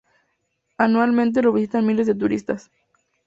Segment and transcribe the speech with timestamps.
[0.79, 2.71] Anualmente lo visitan miles de turistas.